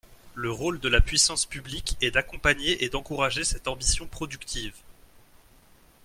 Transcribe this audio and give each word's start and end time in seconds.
Le 0.33 0.51
rôle 0.51 0.79
de 0.79 0.89
la 0.89 0.99
puissance 0.99 1.45
publique 1.45 1.95
est 2.01 2.09
d’accompagner 2.09 2.83
et 2.83 2.89
d’encourager 2.89 3.43
cette 3.43 3.67
ambition 3.67 4.07
productive. 4.07 4.73